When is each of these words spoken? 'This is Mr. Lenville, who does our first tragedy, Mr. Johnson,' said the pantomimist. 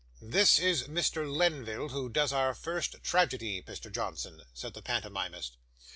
'This 0.19 0.57
is 0.57 0.83
Mr. 0.87 1.31
Lenville, 1.31 1.89
who 1.89 2.09
does 2.09 2.33
our 2.33 2.55
first 2.55 2.95
tragedy, 3.03 3.61
Mr. 3.67 3.91
Johnson,' 3.93 4.41
said 4.51 4.73
the 4.73 4.81
pantomimist. 4.81 5.57